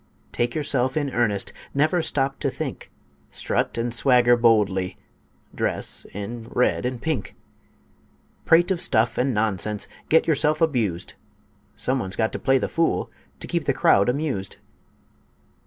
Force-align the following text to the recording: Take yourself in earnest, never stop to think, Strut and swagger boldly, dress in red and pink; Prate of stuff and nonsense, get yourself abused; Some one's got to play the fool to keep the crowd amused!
Take 0.31 0.55
yourself 0.55 0.97
in 0.97 1.11
earnest, 1.13 1.53
never 1.75 2.01
stop 2.01 2.39
to 2.39 2.49
think, 2.49 2.89
Strut 3.29 3.77
and 3.77 3.93
swagger 3.93 4.35
boldly, 4.35 4.97
dress 5.53 6.07
in 6.11 6.47
red 6.49 6.87
and 6.87 6.99
pink; 6.99 7.35
Prate 8.43 8.71
of 8.71 8.81
stuff 8.81 9.19
and 9.19 9.31
nonsense, 9.31 9.87
get 10.09 10.25
yourself 10.25 10.59
abused; 10.59 11.13
Some 11.75 11.99
one's 11.99 12.15
got 12.15 12.31
to 12.31 12.39
play 12.39 12.57
the 12.57 12.67
fool 12.67 13.11
to 13.41 13.45
keep 13.45 13.65
the 13.65 13.75
crowd 13.77 14.09
amused! 14.09 14.57